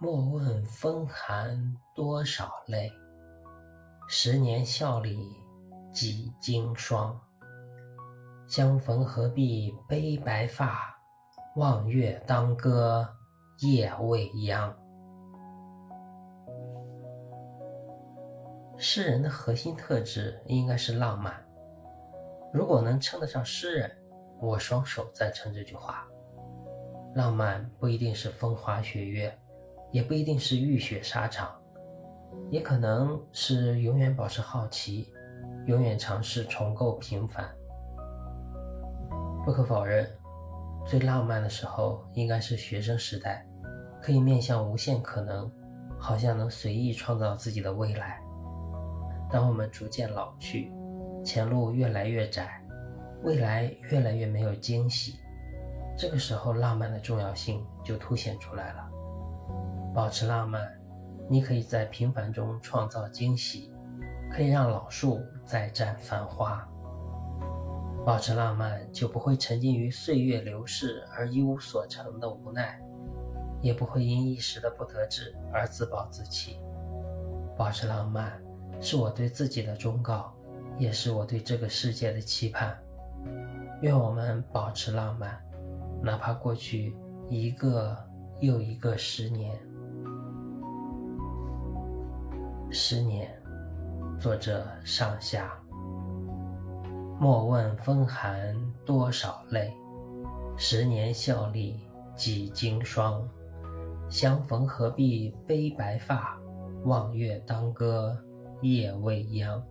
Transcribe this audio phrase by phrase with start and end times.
[0.00, 2.88] 莫问风寒多少泪，
[4.06, 5.18] 十年笑里
[5.92, 7.20] 几经霜。
[8.46, 10.96] 相逢何必悲白发，
[11.56, 13.08] 望月当歌
[13.58, 14.72] 夜未央。
[18.76, 21.44] 诗人的核心特质应该是浪漫。
[22.52, 23.90] 如果能称得上诗人，
[24.40, 26.06] 我双手赞成这句话。
[27.16, 29.36] 浪漫不一定是风花雪月。
[29.90, 31.50] 也不一定是浴血沙场，
[32.50, 35.08] 也可能是永远保持好奇，
[35.66, 37.48] 永远尝试重构平凡。
[39.44, 40.06] 不可否认，
[40.86, 43.46] 最浪漫的时候应该是学生时代，
[44.02, 45.50] 可以面向无限可能，
[45.98, 48.20] 好像能随意创造自己的未来。
[49.30, 50.72] 当我们逐渐老去，
[51.24, 52.62] 前路越来越窄，
[53.22, 55.18] 未来越来越没有惊喜，
[55.96, 58.90] 这个时候浪漫的重要性就凸显出来了。
[59.98, 60.72] 保持浪漫，
[61.28, 63.72] 你可以在平凡中创造惊喜，
[64.30, 66.64] 可以让老树再绽繁花。
[68.06, 72.80] 保持浪漫，就不会沉浸于岁月流逝而一无所成的无奈，
[73.60, 76.60] 也不会因一时的不得志而自暴自弃。
[77.56, 78.40] 保持浪漫，
[78.80, 80.32] 是我对自己的忠告，
[80.78, 82.78] 也是我对这个世界的期盼。
[83.82, 85.42] 愿我们保持浪漫，
[86.00, 86.96] 哪怕过去
[87.28, 87.98] 一个
[88.38, 89.58] 又一个十年。
[92.70, 93.30] 十年，
[94.20, 95.58] 作者上下。
[97.18, 99.72] 莫问风寒多少泪，
[100.54, 101.80] 十年笑里
[102.14, 103.26] 几经霜。
[104.10, 106.38] 相逢何必悲白发，
[106.84, 108.16] 望月当歌
[108.60, 109.62] 夜未央。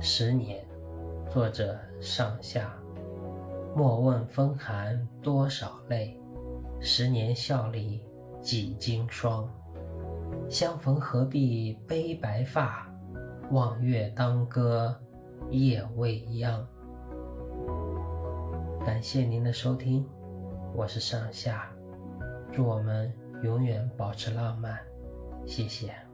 [0.00, 0.62] 十年，
[1.30, 2.74] 作者上下。
[3.74, 6.20] 莫问风寒多少泪，
[6.78, 8.02] 十年笑里
[8.42, 9.48] 几经霜。
[10.48, 12.90] 相逢何必悲白发，
[13.50, 14.98] 望月当歌
[15.50, 16.66] 夜未央。
[18.82, 20.06] 感谢您的收听，
[20.74, 21.70] 我是上下，
[22.50, 23.12] 祝我们
[23.42, 24.78] 永远保持浪漫，
[25.44, 26.07] 谢谢。